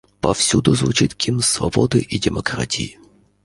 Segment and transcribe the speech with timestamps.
[0.19, 2.97] Повсюду звучит гимн свободы и демократии.